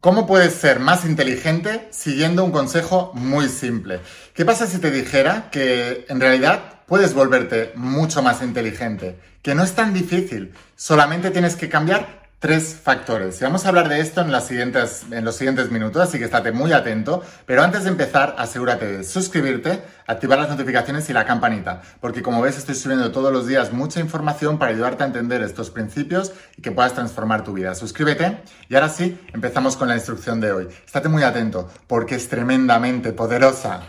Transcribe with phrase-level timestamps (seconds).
[0.00, 4.00] ¿Cómo puedes ser más inteligente siguiendo un consejo muy simple?
[4.32, 9.18] ¿Qué pasa si te dijera que en realidad puedes volverte mucho más inteligente?
[9.42, 13.40] Que no es tan difícil, solamente tienes que cambiar tres factores.
[13.40, 17.22] Y vamos a hablar de esto en, los siguientes minutos, así que estate muy atento.
[17.46, 22.40] Pero antes de empezar, asegúrate de suscribirte, activar las notificaciones y la campanita, porque como
[22.40, 26.62] ves estoy subiendo todos los días mucha información para ayudarte a entender estos principios y
[26.62, 27.74] que puedas transformar tu vida.
[27.74, 30.68] Suscríbete y ahora sí, empezamos con la instrucción de hoy.
[30.84, 33.82] Estate muy atento, porque es tremendamente poderosa.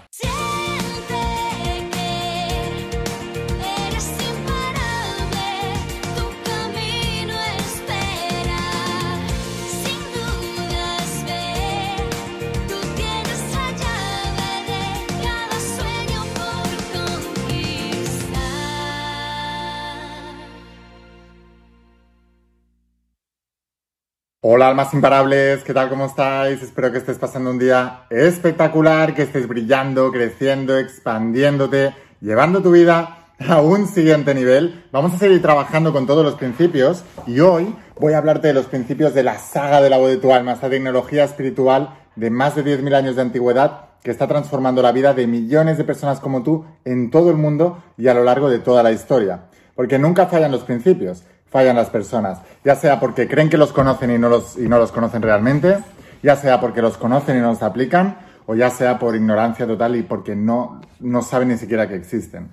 [24.44, 25.88] Hola almas imparables, ¿qué tal?
[25.88, 26.64] ¿Cómo estáis?
[26.64, 33.28] Espero que estés pasando un día espectacular, que estés brillando, creciendo, expandiéndote, llevando tu vida
[33.38, 34.86] a un siguiente nivel.
[34.92, 38.66] Vamos a seguir trabajando con todos los principios y hoy voy a hablarte de los
[38.66, 42.56] principios de la saga de la voz de tu alma, esta tecnología espiritual de más
[42.56, 46.42] de 10.000 años de antigüedad que está transformando la vida de millones de personas como
[46.42, 49.42] tú en todo el mundo y a lo largo de toda la historia.
[49.76, 54.10] Porque nunca fallan los principios fallan las personas, ya sea porque creen que los conocen
[54.10, 55.78] y no los, y no los conocen realmente,
[56.24, 59.98] ya sea porque los conocen y no los aplican, o ya sea por ignorancia total
[59.98, 62.50] y porque no, no saben ni siquiera que existen.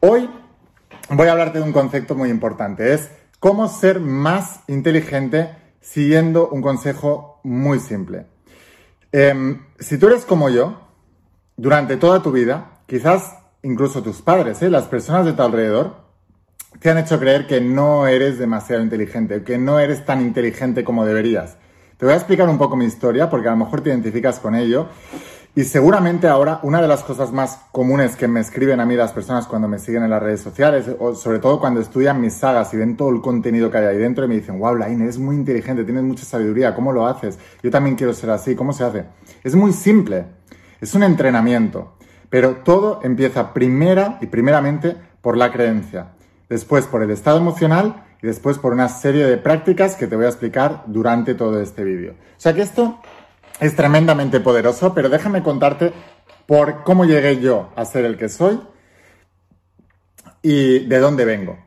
[0.00, 0.28] Hoy
[1.08, 6.62] voy a hablarte de un concepto muy importante, es cómo ser más inteligente siguiendo un
[6.62, 8.26] consejo muy simple.
[9.12, 10.80] Em, si tú eres como yo,
[11.56, 14.70] durante toda tu vida, quizás incluso tus padres, ¿eh?
[14.70, 16.01] las personas de tu alrededor,
[16.80, 21.04] te han hecho creer que no eres demasiado inteligente, que no eres tan inteligente como
[21.04, 21.56] deberías.
[21.96, 24.56] Te voy a explicar un poco mi historia porque a lo mejor te identificas con
[24.56, 24.88] ello.
[25.54, 29.12] Y seguramente ahora una de las cosas más comunes que me escriben a mí las
[29.12, 32.72] personas cuando me siguen en las redes sociales, o sobre todo cuando estudian mis sagas
[32.72, 35.18] y ven todo el contenido que hay ahí dentro y me dicen, wow, Laine, eres
[35.18, 37.38] muy inteligente, tienes mucha sabiduría, ¿cómo lo haces?
[37.62, 39.04] Yo también quiero ser así, ¿cómo se hace?
[39.44, 40.24] Es muy simple,
[40.80, 41.96] es un entrenamiento,
[42.30, 46.12] pero todo empieza primera y primeramente por la creencia
[46.52, 50.26] después por el estado emocional y después por una serie de prácticas que te voy
[50.26, 52.12] a explicar durante todo este vídeo.
[52.12, 53.00] O sea que esto
[53.58, 55.94] es tremendamente poderoso, pero déjame contarte
[56.46, 58.60] por cómo llegué yo a ser el que soy
[60.42, 61.58] y de dónde vengo.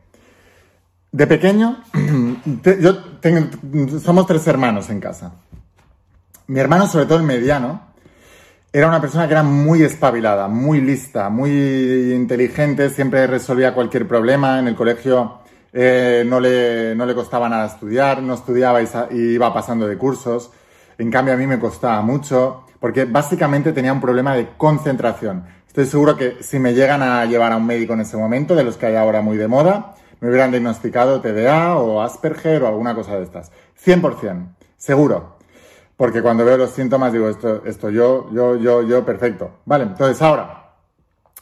[1.12, 1.84] De pequeño,
[2.80, 5.34] yo somos tres hermanos en casa.
[6.46, 7.95] Mi hermano, sobre todo el mediano,
[8.78, 14.60] era una persona que era muy espabilada, muy lista, muy inteligente, siempre resolvía cualquier problema.
[14.60, 15.40] En el colegio
[15.72, 20.52] eh, no, le, no, le, costaba nada estudiar, no estudiaba y, iba pasando de cursos.
[20.98, 25.46] En cambio, a mí me costaba mucho, porque básicamente tenía un problema de concentración.
[25.66, 28.66] Estoy seguro que si me llegan a llevar a un médico en ese momento, de
[28.66, 32.94] los que hay ahora muy de moda, me hubieran diagnosticado TDA o Asperger o alguna
[32.94, 33.54] cosa de estas.
[33.82, 35.35] 100%, seguro.
[35.98, 39.60] Porque cuando veo los síntomas digo, esto, esto yo, yo, yo, yo, perfecto.
[39.66, 40.74] Vale, entonces ahora,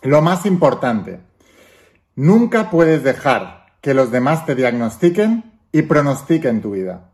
[0.03, 1.21] lo más importante,
[2.15, 7.09] nunca puedes dejar que los demás te diagnostiquen y pronostiquen tu vida.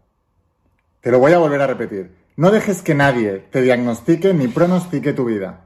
[1.01, 2.15] Te lo voy a volver a repetir.
[2.35, 5.65] No dejes que nadie te diagnostique ni pronostique tu vida.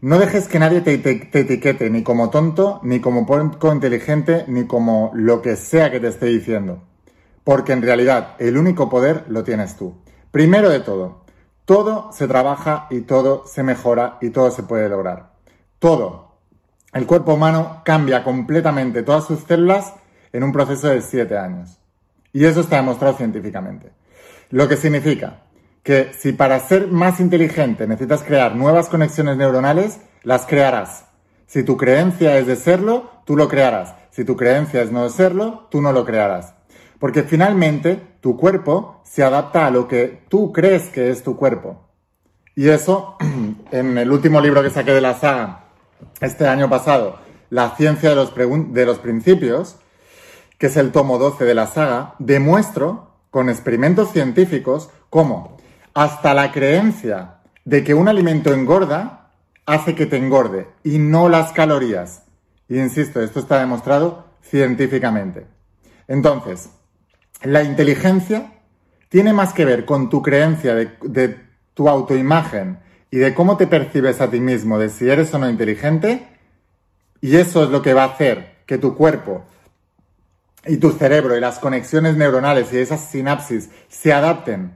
[0.00, 4.66] No dejes que nadie te, te, etiquete ni como tonto, ni como poco inteligente, ni
[4.66, 6.82] como lo que sea que te esté diciendo.
[7.44, 9.94] Porque en realidad el único poder lo tienes tú.
[10.32, 11.26] Primero de todo,
[11.66, 15.32] todo se trabaja y todo se mejora y todo se puede lograr.
[15.78, 16.32] Todo.
[16.94, 19.92] El cuerpo humano cambia completamente todas sus células
[20.32, 21.78] en un proceso de siete años.
[22.32, 23.92] Y eso está demostrado científicamente.
[24.48, 25.42] Lo que significa
[25.82, 31.04] que si para ser más inteligente necesitas crear nuevas conexiones neuronales, las crearás.
[31.46, 33.94] Si tu creencia es de serlo, tú lo crearás.
[34.10, 36.54] Si tu creencia es no de serlo, tú no lo crearás.
[36.98, 41.82] Porque finalmente tu cuerpo se adapta a lo que tú crees que es tu cuerpo.
[42.54, 43.16] Y eso,
[43.72, 45.64] en el último libro que saqué de la saga
[46.20, 47.18] este año pasado,
[47.50, 48.14] La ciencia de
[48.86, 49.76] los, principios,
[50.56, 55.58] que es el tomo 12 de la saga, demuestro con experimentos científicos cómo
[55.92, 59.32] hasta la creencia de que un alimento engorda
[59.66, 62.22] hace que te engorde y no las calorías.
[62.68, 65.46] Y insisto, esto está demostrado científicamente.
[66.08, 66.70] Entonces,
[67.44, 68.52] la inteligencia
[69.08, 71.40] tiene más que ver con tu creencia de,
[71.74, 72.78] tu autoimagen
[73.10, 76.28] y de cómo te percibes a ti mismo, de si eres o no inteligente,
[77.20, 79.44] y eso es lo que va a hacer que tu cuerpo
[80.66, 84.74] y tu cerebro y las conexiones neuronales y esas sinapsis se adapten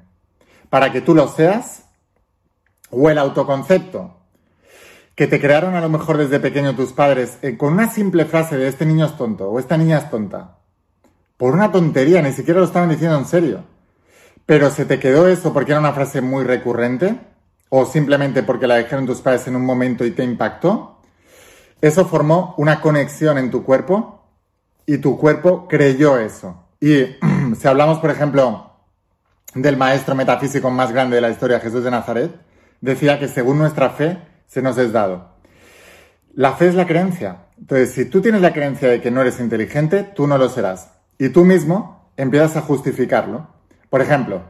[0.69, 1.85] para que tú lo seas,
[2.91, 4.17] o el autoconcepto
[5.15, 8.57] que te crearon a lo mejor desde pequeño tus padres eh, con una simple frase
[8.57, 10.59] de este niño es tonto o esta niña es tonta,
[11.37, 13.65] por una tontería, ni siquiera lo estaban diciendo en serio,
[14.47, 17.19] pero se te quedó eso porque era una frase muy recurrente
[17.69, 21.01] o simplemente porque la dijeron tus padres en un momento y te impactó,
[21.81, 24.25] eso formó una conexión en tu cuerpo
[24.87, 26.69] y tu cuerpo creyó eso.
[26.81, 27.17] Y
[27.59, 28.71] si hablamos, por ejemplo,
[29.55, 32.31] del maestro metafísico más grande de la historia, Jesús de Nazaret,
[32.81, 35.37] decía que según nuestra fe se nos es dado.
[36.35, 37.47] La fe es la creencia.
[37.59, 40.91] Entonces, si tú tienes la creencia de que no eres inteligente, tú no lo serás.
[41.19, 43.47] Y tú mismo empiezas a justificarlo.
[43.91, 44.43] Por ejemplo,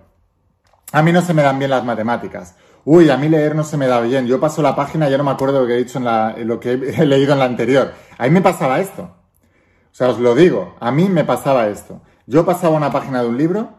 [0.92, 2.56] a mí no se me dan bien las matemáticas.
[2.84, 4.26] Uy, a mí leer no se me da bien.
[4.26, 6.60] Yo paso la página y ya no me acuerdo lo que he dicho en, lo
[6.60, 7.92] que he leído en la anterior.
[8.16, 9.02] A mí me pasaba esto.
[9.02, 12.02] O sea, os lo digo, a mí me pasaba esto.
[12.26, 13.70] Yo pasaba una página de un libro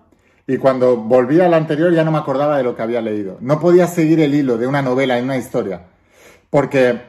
[0.47, 3.37] y cuando volvía a la anterior ya no me acordaba de lo que había leído.
[3.39, 5.87] No podía seguir el hilo de una novela, de una historia.
[6.49, 7.01] Porque,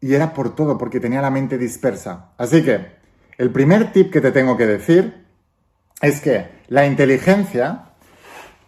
[0.00, 2.32] y era por todo, porque tenía la mente dispersa.
[2.36, 3.01] Así que,
[3.38, 5.26] el primer tip que te tengo que decir
[6.00, 7.92] es que la inteligencia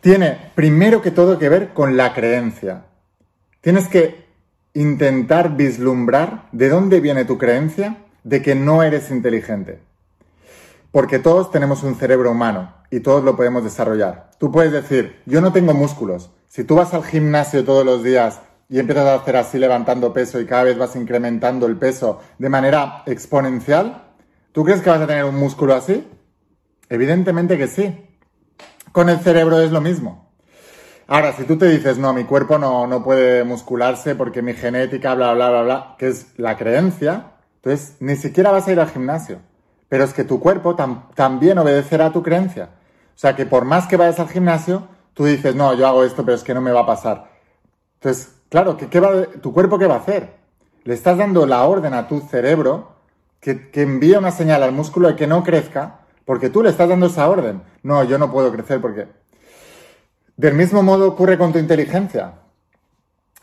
[0.00, 2.84] tiene primero que todo que ver con la creencia.
[3.60, 4.24] Tienes que
[4.74, 9.80] intentar vislumbrar de dónde viene tu creencia de que no eres inteligente.
[10.90, 14.30] Porque todos tenemos un cerebro humano y todos lo podemos desarrollar.
[14.38, 16.30] Tú puedes decir, yo no tengo músculos.
[16.48, 20.40] Si tú vas al gimnasio todos los días y empiezas a hacer así levantando peso
[20.40, 24.13] y cada vez vas incrementando el peso de manera exponencial,
[24.54, 26.08] ¿tú crees que vas a tener un músculo así?
[26.88, 28.08] Evidentemente que sí.
[28.92, 30.32] Con el cerebro es lo mismo.
[31.06, 35.14] Ahora, si tú te dices, no, mi cuerpo no, no puede muscularse porque mi genética,
[35.14, 38.88] bla, bla, bla, bla, que es la creencia, entonces ni siquiera vas a ir al
[38.88, 39.40] gimnasio.
[39.90, 40.74] Pero es que tu cuerpo
[41.14, 42.70] también obedecerá a tu creencia.
[43.14, 46.24] O sea que por más que vayas al gimnasio, tú dices, no, yo hago esto,
[46.24, 47.28] pero es que no me va a pasar.
[47.96, 50.36] Entonces, Claro, ¿qué, va, ¿tu cuerpo qué va a hacer?
[50.84, 52.93] Le estás dando la orden a tu cerebro
[53.44, 57.06] que, envía una señal al músculo de que no crezca porque tú le estás dando
[57.06, 57.62] esa orden.
[57.82, 59.06] No, yo no puedo crecer porque...
[60.36, 62.34] Del mismo modo ocurre con tu inteligencia.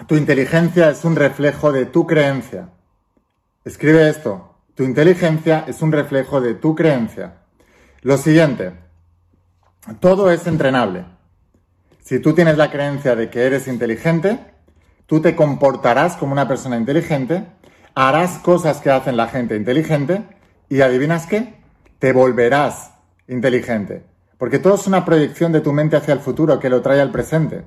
[0.07, 2.69] Tu inteligencia es un reflejo de tu creencia.
[3.63, 4.55] Escribe esto.
[4.75, 7.43] Tu inteligencia es un reflejo de tu creencia.
[8.01, 8.73] Lo siguiente.
[9.99, 11.05] Todo es entrenable.
[11.99, 14.39] Si tú tienes la creencia de que eres inteligente,
[15.11, 17.45] Tú te comportarás como una persona inteligente,
[17.95, 20.23] harás cosas que hacen la gente inteligente
[20.69, 21.55] y adivinas qué?
[21.99, 22.91] Te volverás
[23.27, 24.03] inteligente.
[24.37, 27.11] Porque todo es una proyección de tu mente hacia el futuro que lo trae al
[27.11, 27.63] presente.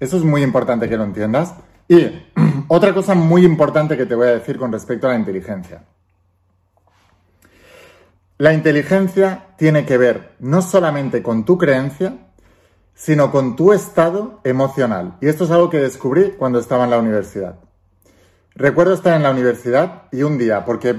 [0.00, 1.54] Eso es muy importante que lo entiendas.
[1.88, 2.06] Y
[2.68, 5.84] otra cosa muy importante que te voy a decir con respecto a la inteligencia.
[8.36, 12.14] La inteligencia tiene que ver no solamente con tu creencia,
[12.94, 15.16] sino con tu estado emocional.
[15.20, 17.58] Y esto es algo que descubrí cuando estaba en la universidad.
[18.60, 20.96] Recuerdo estar en la universidad y un día, porque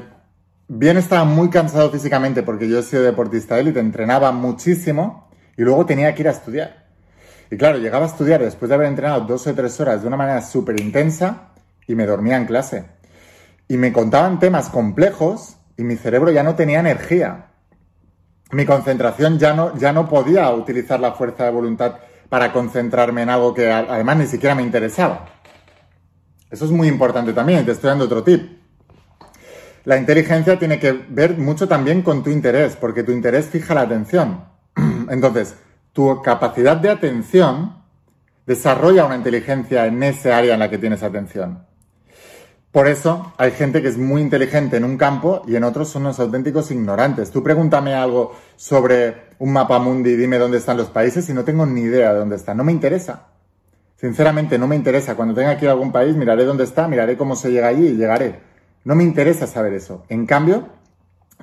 [0.70, 5.86] bien estaba muy cansado físicamente, porque yo he sido deportista élite, entrenaba muchísimo y luego
[5.86, 6.86] tenía que ir a estudiar.
[7.52, 10.16] Y claro, llegaba a estudiar después de haber entrenado dos o tres horas de una
[10.16, 11.50] manera súper intensa
[11.86, 12.86] y me dormía en clase.
[13.68, 17.50] Y me contaban temas complejos y mi cerebro ya no tenía energía
[18.52, 21.98] mi concentración ya no, ya no podía utilizar la fuerza de voluntad
[22.30, 25.26] para concentrarme en algo que además ni siquiera me interesaba.
[26.50, 28.60] Eso es muy importante también, te estoy dando otro tip.
[29.86, 33.82] La inteligencia tiene que ver mucho también con tu interés, porque tu interés fija la
[33.82, 34.44] atención.
[35.10, 35.56] Entonces,
[35.94, 37.76] tu capacidad de atención
[38.46, 41.66] desarrolla una inteligencia en ese área en la que tienes atención.
[42.72, 46.04] Por eso hay gente que es muy inteligente en un campo y en otros son
[46.04, 47.32] unos auténticos ignorantes.
[47.32, 51.66] Tú pregúntame algo sobre un mapa mundi dime dónde están los países y no tengo
[51.66, 52.58] ni idea de dónde están.
[52.58, 53.28] No me interesa.
[54.00, 55.16] Sinceramente, no me interesa.
[55.16, 57.88] Cuando tenga que ir a algún país, miraré dónde está, miraré cómo se llega allí
[57.88, 58.40] y llegaré.
[58.84, 60.06] No me interesa saber eso.
[60.08, 60.70] En cambio,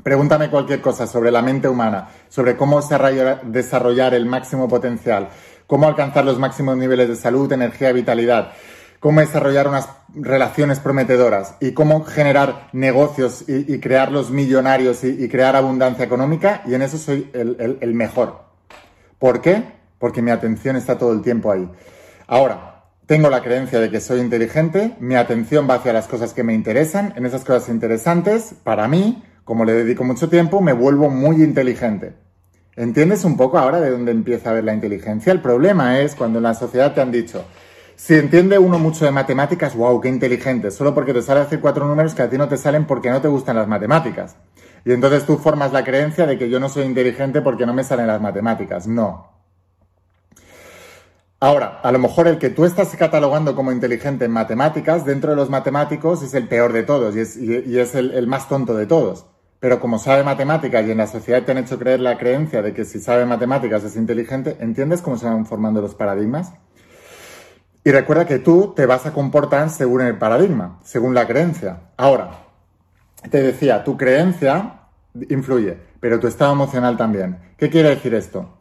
[0.02, 5.28] pregúntame cualquier cosa sobre la mente humana, sobre cómo desarrollar el máximo potencial,
[5.66, 8.52] cómo alcanzar los máximos niveles de salud, energía, vitalidad
[9.00, 16.04] cómo desarrollar unas relaciones prometedoras y cómo generar negocios y, crearlos millonarios y, crear abundancia
[16.04, 18.40] económica y en eso soy el, mejor.
[19.18, 19.62] ¿Por qué?
[19.98, 21.68] Porque mi atención está todo el tiempo ahí.
[22.28, 26.42] Ahora, tengo la creencia de que soy inteligente, mi atención va hacia las cosas que
[26.42, 31.08] me interesan, en esas cosas interesantes, para mí, como le dedico mucho tiempo, me vuelvo
[31.08, 32.14] muy inteligente.
[32.74, 35.32] ¿Entiendes un poco ahora de dónde empieza a ver la inteligencia?
[35.32, 37.44] El problema es cuando en la sociedad te han dicho,
[37.94, 41.86] si entiende uno mucho de matemáticas, wow, qué inteligente, solo porque te sale hacer cuatro
[41.86, 44.34] números que a ti no te salen porque no te gustan las matemáticas.
[44.84, 47.84] Y entonces tú formas la creencia de que yo no soy inteligente porque no me
[47.84, 48.88] salen las matemáticas.
[48.88, 49.35] No.
[51.46, 55.36] Ahora, a lo mejor el que tú estás catalogando como inteligente en matemáticas, dentro de
[55.36, 59.26] los matemáticos es el peor de todos y es, el, más tonto de todos.
[59.60, 62.74] Pero como sabe matemáticas y en la sociedad te han hecho creer la creencia de
[62.74, 66.52] que si sabe matemáticas es inteligente, ¿entiendes cómo se van formando los paradigmas?
[67.84, 71.78] Y recuerda que tú te vas a comportar según el paradigma, según la creencia.
[71.96, 72.40] Ahora,
[73.30, 74.80] te decía, tu creencia
[75.28, 77.38] influye, pero tu estado emocional también.
[77.56, 78.56] ¿Qué quiere decir esto?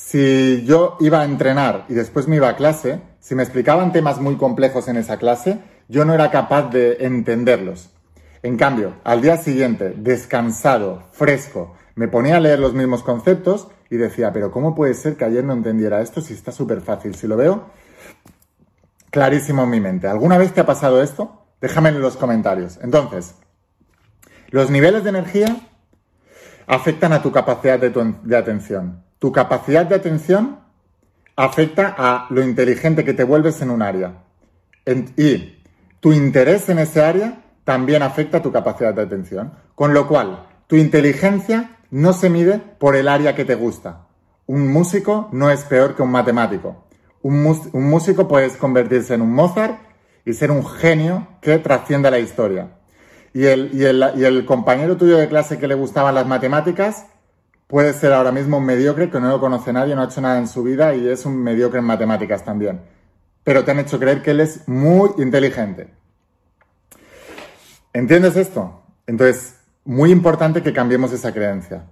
[0.00, 4.20] Si yo iba a entrenar y después me iba a clase, si me explicaban temas
[4.20, 7.90] muy complejos en esa clase, yo no era capaz de entenderlos.
[8.44, 13.96] En cambio, al día siguiente, descansado, fresco, me ponía a leer los mismos conceptos y
[13.96, 17.16] decía, pero ¿cómo puede ser que ayer no entendiera esto si está súper fácil?
[17.16, 17.66] Si lo veo
[19.10, 20.06] clarísimo en mi mente.
[20.06, 21.44] ¿Alguna vez te ha pasado esto?
[21.60, 22.78] Déjame en los comentarios.
[22.82, 23.34] Entonces,
[24.50, 25.56] los niveles de energía
[26.68, 30.60] afectan a tu capacidad de atención tu capacidad de atención
[31.36, 34.24] afecta a lo inteligente que te vuelves en un área.
[35.16, 35.54] y
[36.00, 39.52] tu interés en ese área también afecta a tu capacidad de atención.
[39.74, 44.06] Con lo cual, tu inteligencia no se mide por el área que te gusta.
[44.46, 46.86] Un músico no es peor que un matemático.
[47.22, 47.42] Un,
[47.74, 49.78] músico puede convertirse en un Mozart
[50.24, 52.78] y ser un genio que trasciende la historia.
[53.34, 57.06] Y el compañero tuyo de clase que le gustaban las matemáticas
[57.68, 60.38] puede ser ahora mismo un mediocre que no lo conoce nadie, no ha hecho nada
[60.38, 62.80] en su vida y es un mediocre en matemáticas también.
[63.44, 65.90] Pero te han hecho creer que él es muy inteligente.
[67.92, 68.82] ¿Entiendes esto?
[69.06, 71.84] Entonces, muy importante que cambiemos esa creencia.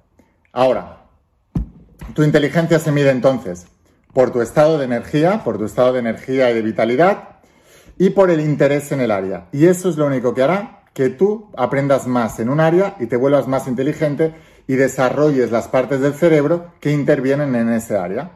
[0.53, 1.05] Ahora,
[2.15, 3.67] tu inteligencia se mide entonces
[4.13, 7.37] por tu estado de energía, por tu estado de energía y de vitalidad
[7.99, 9.49] y por el interés en el área.
[9.53, 13.07] Y eso es lo único que hará que tú aprendas más en un área y
[13.07, 14.35] te vuelvas más inteligente
[14.67, 18.31] y desarrolles las partes del cerebro que intervienen en ese área.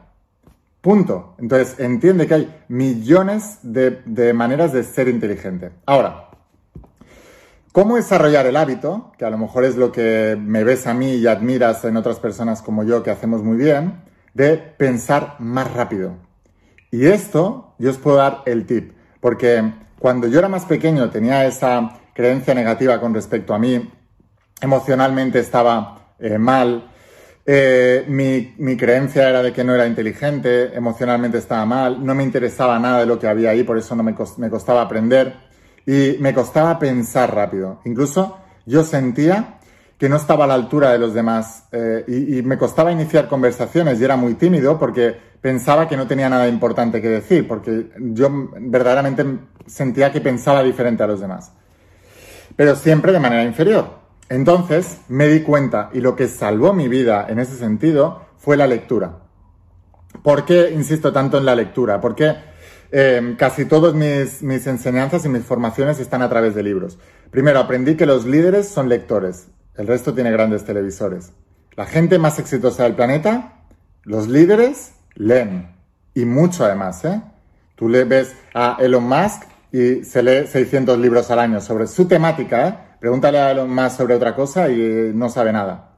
[0.81, 1.35] Punto.
[1.37, 5.71] Entonces, entiende que hay millones de, maneras de ser inteligente.
[5.85, 6.29] Ahora,
[7.71, 9.11] ¿cómo desarrollar el hábito?
[9.17, 12.19] Que a lo mejor es lo que me ves a mí y admiras en otras
[12.19, 14.01] personas como yo que hacemos muy bien,
[14.33, 16.15] de pensar más rápido.
[16.89, 21.45] Y esto yo os puedo dar el tip, porque cuando yo era más pequeño tenía
[21.45, 23.89] esa creencia negativa con respecto a mí,
[24.61, 26.91] emocionalmente estaba eh, mal.
[27.43, 32.77] Eh, mi, creencia era de que no era inteligente, emocionalmente estaba mal, no me interesaba
[32.77, 35.35] nada de lo que había ahí, por eso no me, costaba aprender
[35.85, 37.81] y me costaba pensar rápido.
[37.85, 39.57] Incluso yo sentía
[39.97, 43.99] que no estaba a la altura de los demás eh, y, me costaba iniciar conversaciones
[43.99, 48.29] y era muy tímido porque pensaba que no tenía nada importante que decir, porque yo
[48.59, 49.25] verdaderamente
[49.65, 51.51] sentía que pensaba diferente a los demás,
[52.55, 54.00] pero siempre de manera inferior.
[54.31, 58.65] Entonces me di cuenta y lo que salvó mi vida en ese sentido fue la
[58.65, 59.23] lectura.
[60.23, 61.99] ¿Por qué insisto tanto en la lectura?
[61.99, 62.35] Porque
[62.93, 66.97] eh, casi todas mis, mis enseñanzas y mis formaciones están a través de libros.
[67.29, 71.33] Primero, aprendí que los líderes son lectores, el resto tiene grandes televisores.
[71.75, 73.65] La gente más exitosa del planeta,
[74.03, 75.75] los líderes, leen.
[76.13, 77.21] Y mucho además, ¿eh?
[77.75, 82.05] Tú le ves a Elon Musk y se lee 600 libros al año sobre su
[82.07, 82.90] temática, ¿eh?
[83.01, 85.95] Pregúntale más sobre otra cosa y no sabe nada.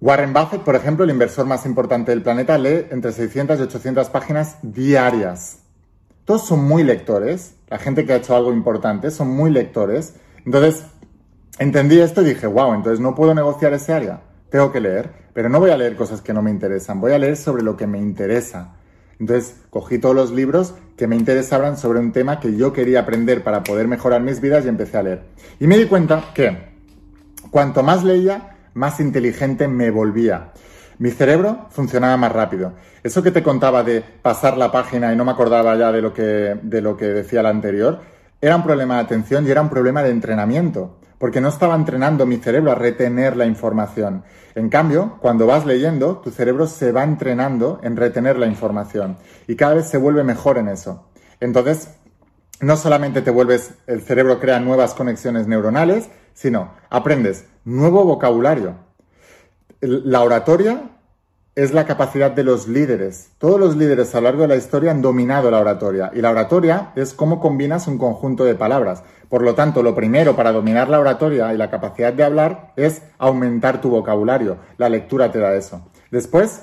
[0.00, 4.08] Warren Buffett, por ejemplo, el inversor más importante del planeta, lee entre 600 y 800
[4.08, 5.58] páginas diarias.
[6.24, 10.14] Todos son muy lectores, la gente que ha hecho algo importante son muy lectores.
[10.46, 10.84] Entonces,
[11.58, 15.48] entendí esto y dije, wow, entonces no puedo negociar ese área, tengo que leer, pero
[15.48, 17.88] no voy a leer cosas que no me interesan, voy a leer sobre lo que
[17.88, 18.76] me interesa.
[19.20, 23.42] Entonces cogí todos los libros que me interesaban sobre un tema que yo quería aprender
[23.42, 25.22] para poder mejorar mis vidas y empecé a leer.
[25.60, 26.56] Y me di cuenta que
[27.50, 30.52] cuanto más leía, más inteligente me volvía.
[30.98, 32.74] Mi cerebro funcionaba más rápido.
[33.02, 36.12] Eso que te contaba de pasar la página y no me acordaba ya de lo
[36.12, 38.00] que, de lo que decía la anterior,
[38.40, 42.26] era un problema de atención y era un problema de entrenamiento porque no estaba entrenando
[42.26, 44.24] mi cerebro a retener la información.
[44.54, 49.56] En cambio, cuando vas leyendo, tu cerebro se va entrenando en retener la información y
[49.56, 51.08] cada vez se vuelve mejor en eso.
[51.40, 51.90] Entonces,
[52.60, 58.76] no solamente te vuelves, el cerebro crea nuevas conexiones neuronales, sino aprendes nuevo vocabulario.
[59.80, 60.97] La oratoria
[61.58, 63.32] es la capacidad de los líderes.
[63.38, 66.30] Todos los líderes a lo largo de la historia han dominado la oratoria y la
[66.30, 69.02] oratoria es cómo combinas un conjunto de palabras.
[69.28, 73.02] Por lo tanto, lo primero para dominar la oratoria y la capacidad de hablar es
[73.18, 74.58] aumentar tu vocabulario.
[74.76, 75.90] La lectura te da eso.
[76.12, 76.62] Después,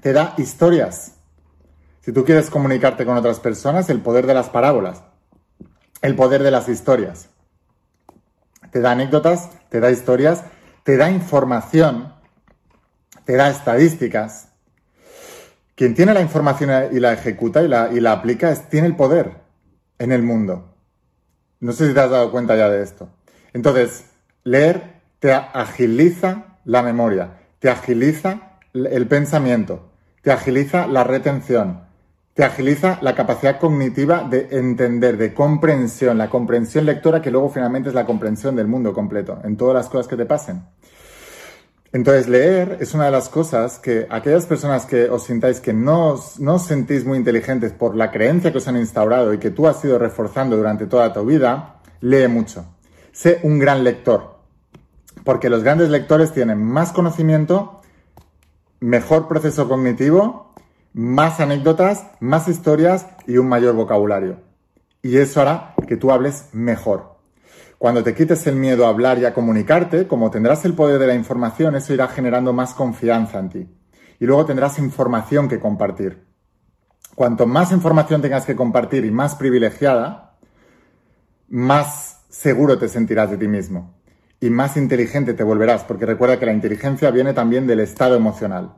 [0.00, 1.18] te da historias.
[2.00, 5.02] Si tú quieres comunicarte con otras personas, el poder de las parábolas,
[6.00, 7.28] el poder de las historias.
[8.72, 10.44] Te da anécdotas, te da historias,
[10.82, 12.16] te da información
[13.28, 14.48] te da estadísticas,
[15.74, 18.96] quien tiene la información y la ejecuta y la, y la aplica es, tiene el
[18.96, 19.32] poder
[19.98, 20.74] en el mundo.
[21.60, 23.10] No sé si te has dado cuenta ya de esto.
[23.52, 24.06] Entonces,
[24.44, 29.90] leer te agiliza la memoria, te agiliza el pensamiento,
[30.22, 31.82] te agiliza la retención,
[32.32, 37.90] te agiliza la capacidad cognitiva de entender, de comprensión, la comprensión lectora que luego finalmente
[37.90, 40.62] es la comprensión del mundo completo, en todas las cosas que te pasen.
[41.92, 46.20] Entonces, leer es una de las cosas que aquellas personas que os sintáis que no
[46.38, 49.66] no os sentís muy inteligentes por la creencia que os han instaurado y que tú
[49.66, 52.66] has ido reforzando durante toda tu vida, lee mucho.
[53.12, 54.38] Sé un gran lector,
[55.24, 57.80] porque los grandes lectores tienen más conocimiento,
[58.80, 60.48] mejor proceso cognitivo
[60.98, 64.40] más anécdotas, más historias y un mayor vocabulario.
[65.02, 67.17] Y eso hará que tú hables mejor.
[67.78, 71.06] Cuando te quites el miedo a hablar y a comunicarte, como tendrás el poder de
[71.06, 73.68] la información, eso irá generando más confianza en ti.
[74.18, 76.26] Y luego tendrás información que compartir.
[77.14, 80.36] Cuanto más información tengas que compartir y más privilegiada,
[81.48, 83.94] más seguro te sentirás de ti mismo.
[84.40, 88.74] Y más inteligente te volverás, porque recuerda que la inteligencia viene también del estado emocional.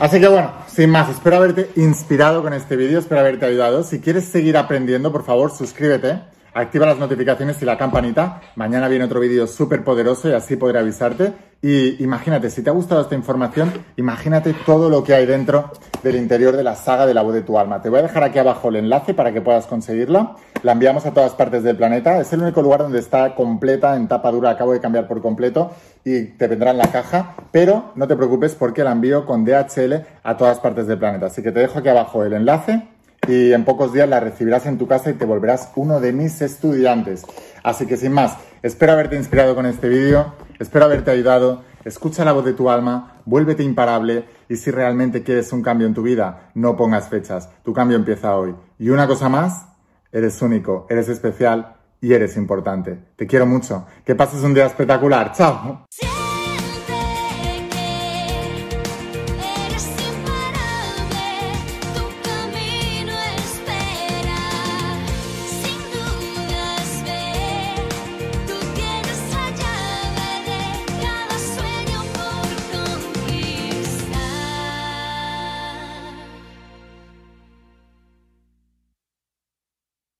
[0.00, 3.84] Así que bueno, sin más, espero haberte inspirado con este vídeo, espero haberte ayudado.
[3.84, 6.20] Si quieres seguir aprendiendo, por favor, suscríbete,
[6.54, 8.40] activa las notificaciones y la campanita.
[8.56, 11.32] Mañana viene otro vídeo súper poderoso y así podré avisarte.
[11.60, 16.16] Y imagínate, si te ha gustado esta información, imagínate todo lo que hay dentro del
[16.16, 17.80] interior de la saga de la voz de tu alma.
[17.80, 20.36] Te voy a dejar aquí abajo el enlace para que puedas conseguirla.
[20.62, 22.20] La enviamos a todas partes del planeta.
[22.20, 24.50] Es el único lugar donde está completa en tapa dura.
[24.50, 25.72] Acabo de cambiar por completo
[26.04, 27.34] y te vendrá en la caja.
[27.50, 31.26] Pero no te preocupes porque la envío con DHL a todas partes del planeta.
[31.26, 32.93] Así que te dejo aquí abajo el enlace
[33.28, 36.40] y en pocos días la recibirás en tu casa y te volverás uno de mis
[36.42, 37.24] estudiantes.
[37.62, 41.62] Así que sin más, espero haberte inspirado con este vídeo, espero haberte ayudado.
[41.84, 45.92] Escucha la voz de tu alma, vuélvete imparable y si realmente quieres un cambio en
[45.92, 47.50] tu vida, no pongas fechas.
[47.62, 48.54] Tu cambio empieza hoy.
[48.78, 49.66] Y una cosa más,
[50.14, 52.96] Eres único, eres especial y eres importante.
[53.16, 53.84] Te quiero mucho.
[54.04, 55.32] Que pases un día espectacular.
[55.32, 55.86] Chao.